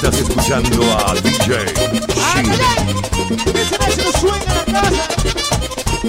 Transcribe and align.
Estás 0.00 0.20
escuchando 0.20 0.80
a 0.96 1.12
DJ 1.14 1.66
Shin. 2.14 2.52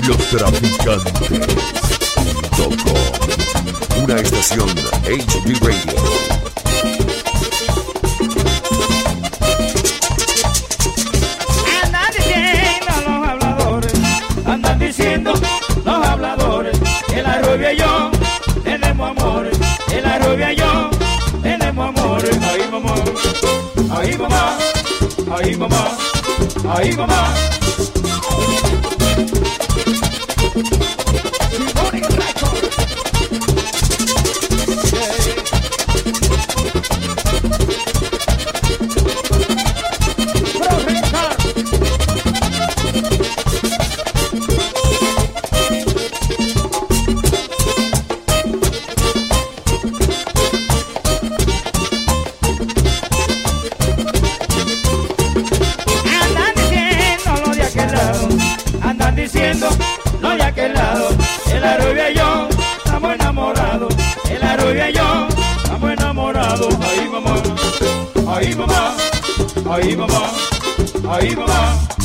Los 0.07 0.17
traficantes. 0.29 1.57
Una 4.03 4.15
estación 4.21 4.69
HD 5.05 5.57
Radio. 5.59 6.28
mamá, 24.19 24.57
ay 25.39 25.55
mamá, 25.55 25.97
ay 26.75 26.91
mamá. 26.93 27.33
no 60.21 60.35
de 60.35 60.43
aquel 60.43 60.73
lado, 60.73 61.07
el 61.49 61.63
arroyo 61.63 62.09
y 62.09 62.13
yo, 62.13 62.49
estamos 62.83 63.13
enamorados, 63.13 63.95
el 64.29 64.43
arroyo 64.43 64.87
y 64.87 64.93
yo, 64.93 65.27
estamos 65.63 65.91
enamorados, 65.91 66.75
ay 66.81 67.09
mamá, 67.09 67.35
ay 68.35 68.55
mamá, 68.55 68.95
ay 69.71 69.95
mamá, 69.95 70.31
ay 71.09 71.35
mamá. 71.37 71.98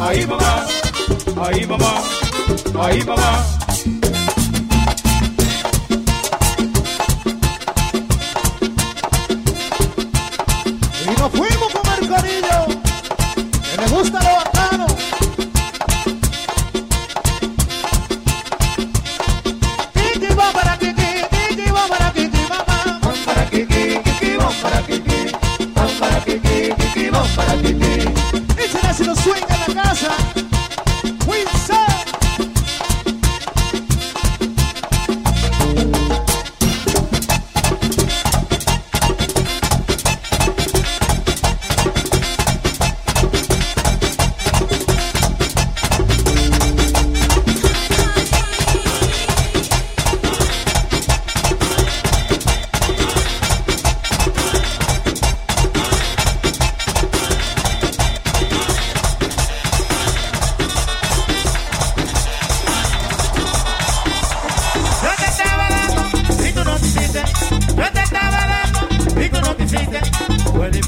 Ay, 0.00 0.26
mamá. 0.26 0.66
Ay, 1.46 1.66
mamá. 1.66 2.02
Ay, 2.82 3.04
mamá. 3.04 3.69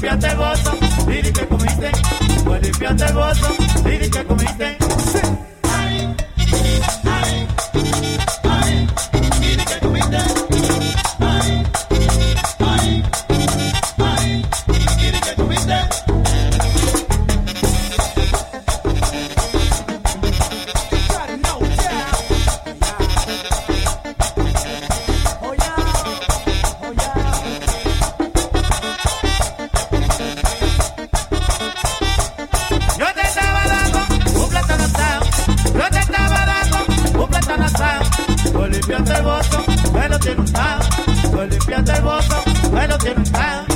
limpiaste 0.03 0.27
el 0.27 0.37
bolso 0.37 0.77
y 1.07 1.31
que 1.31 1.47
comiste. 1.47 1.91
Pues 2.43 2.61
limpiaste 2.61 3.05
el 3.05 3.13
bolso 3.13 3.47
y 3.85 4.09
que 4.09 4.25
comiste. 4.25 4.77
Sí. 4.97 5.52
i 42.73 42.75
buenos 42.75 42.97
tienen 42.97 43.23
pan. 43.31 43.72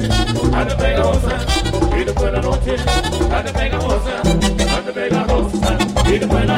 nothing, 0.00 0.54
I 0.54 0.64
don't 0.64 0.80
make 0.80 0.96
a 0.96 1.02
horse, 1.02 1.94
he 1.94 2.04
don't 2.04 2.16
put 2.16 2.34
a 2.34 2.40
nothing, 2.40 2.80
I 2.80 3.42
don't 3.42 3.54
make 3.54 3.72
a 3.72 3.80
horse, 3.80 4.06
I 4.06 4.82
don't 4.82 4.96
make 4.96 5.12
a 5.12 5.24
horse, 5.24 6.06
he 6.06 6.18
don't 6.18 6.30
put 6.30 6.50
a 6.50 6.53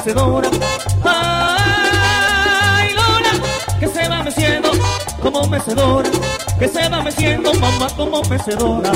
como 0.00 0.40
mecedora. 0.40 0.50
Ay, 1.04 2.94
Lola, 2.94 3.32
que 3.78 3.86
se 3.88 4.08
va 4.08 4.22
meciendo 4.22 4.70
como 5.22 5.46
mecedora, 5.46 6.08
que 6.58 6.68
se 6.68 6.88
va 6.88 7.02
meciendo 7.02 7.52
mamá 7.54 7.88
como 7.96 8.22
mecedora. 8.22 8.92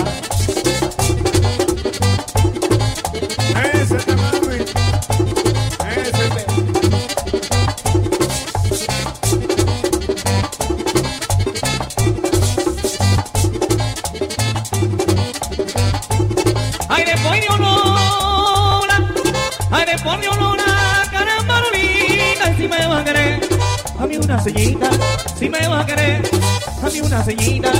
Ay, 16.89 17.05
de 17.05 17.17
pollo 17.19 17.57
Lola, 17.59 19.13
ay, 19.71 19.85
de 19.87 19.99
pollo 20.03 20.33
Lola, 20.35 20.74
si 22.65 22.71
me 22.71 22.87
va 22.87 23.01
a 23.01 23.05
querer, 23.05 23.41
a 23.99 24.07
mí 24.07 24.17
una 24.17 24.43
sellita, 24.43 24.89
si 25.39 25.51
me 25.51 25.69
va 25.69 25.81
a 25.81 25.87
querer, 25.87 26.23
a 26.83 26.89
mí 26.89 27.01
una 27.01 27.23
sellita. 27.23 27.71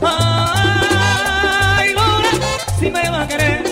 Ay, 0.00 1.92
Lola, 1.92 2.30
si 2.78 2.90
me 2.90 3.10
va 3.10 3.22
a 3.22 3.28
querer, 3.28 3.62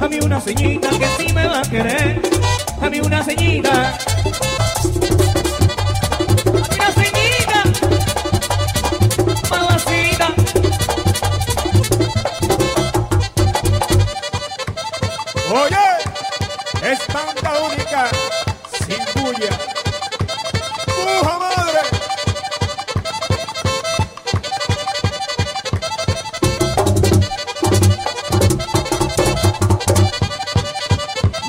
a 0.00 0.08
mí 0.08 0.18
una 0.24 0.40
sellita, 0.40 0.88
que 0.88 1.06
si 1.18 1.32
me 1.34 1.46
va 1.46 1.60
a 1.60 1.62
querer, 1.62 2.22
a 2.80 2.88
mí 2.88 3.00
una 3.00 3.22
sellita. 3.22 4.15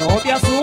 Te 0.07 0.31
asustes, 0.31 0.56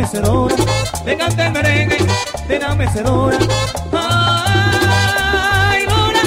mecedora, 0.00 0.56
de 1.04 1.16
cantar 1.16 1.46
el 1.46 1.52
merengue 1.52 1.98
de 2.48 2.58
la 2.58 2.74
mecedora. 2.74 3.38
Ay, 3.92 5.84
Lola, 5.84 6.22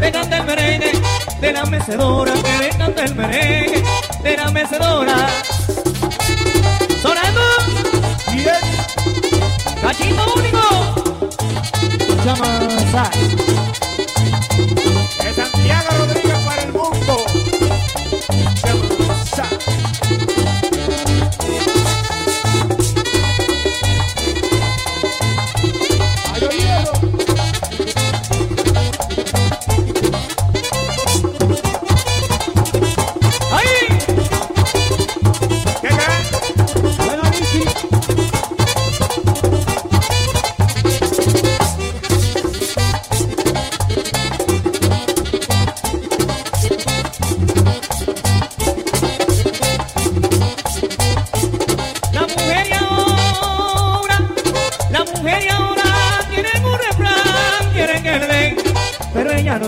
de 0.00 0.12
cantar 0.12 0.40
el 0.40 0.46
merengue 0.46 0.92
de 1.40 1.52
la 1.52 1.64
mecedora, 1.66 2.32
que 2.32 2.58
le 2.58 2.70
canta 2.70 3.04
el 3.04 3.14
merengue 3.14 3.84
de 4.22 4.36
la 4.36 4.50
mecedora. 4.50 5.28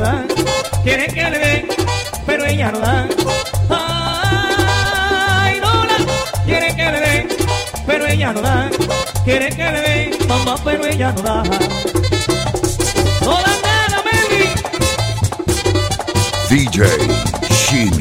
No 0.01 0.07
da. 0.07 0.25
Quiere 0.83 1.07
que 1.09 1.31
le 1.31 1.39
dé, 1.39 1.69
pero 2.27 2.45
ella 2.47 2.71
no 2.73 2.81
da. 2.81 3.09
Ay, 3.69 5.61
Lola, 5.61 5.97
quiere 6.45 6.75
que 6.75 6.85
le 6.91 7.01
dé, 7.01 7.29
pero 7.87 8.07
ella 8.07 8.33
no 8.33 8.41
da. 8.41 8.71
Quiere 9.25 9.49
que 9.51 9.65
le 9.75 9.81
dé, 9.81 10.19
mamá, 10.27 10.57
pero 10.65 10.87
ella 10.87 11.13
no 11.13 11.23
da. 11.23 11.43
No 13.23 13.35
da 13.45 13.55
nada, 13.67 14.03
baby. 14.07 14.43
DJ 16.49 16.79
Shimi. 17.51 18.00